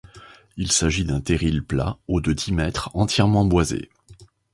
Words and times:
Il 0.57 0.71
s'agit 0.71 1.05
d'un 1.05 1.21
terril 1.21 1.61
plat, 1.61 1.99
haut 2.07 2.21
de 2.21 2.33
dix 2.33 2.51
mètres, 2.51 2.89
entièrement 2.95 3.45
boisé. 3.45 3.91